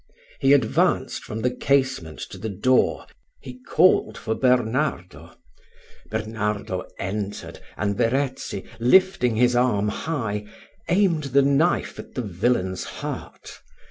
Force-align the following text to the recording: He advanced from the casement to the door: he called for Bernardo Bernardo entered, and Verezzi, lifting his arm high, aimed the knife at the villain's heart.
He 0.39 0.53
advanced 0.53 1.23
from 1.23 1.41
the 1.41 1.53
casement 1.53 2.17
to 2.31 2.39
the 2.39 2.49
door: 2.49 3.05
he 3.39 3.59
called 3.67 4.17
for 4.17 4.33
Bernardo 4.33 5.35
Bernardo 6.09 6.87
entered, 6.97 7.59
and 7.77 7.95
Verezzi, 7.95 8.63
lifting 8.79 9.35
his 9.35 9.55
arm 9.55 9.89
high, 9.89 10.47
aimed 10.89 11.25
the 11.25 11.43
knife 11.43 11.99
at 11.99 12.15
the 12.15 12.23
villain's 12.23 12.83
heart. 12.83 13.59